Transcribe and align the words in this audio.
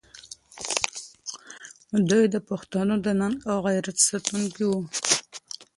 دوی 2.09 2.23
د 2.33 2.35
پښتنو 2.49 2.95
د 3.05 3.07
ننګ 3.21 3.37
او 3.51 3.57
غیرت 3.67 3.97
ساتونکي 4.07 4.63
وو. 4.69 4.81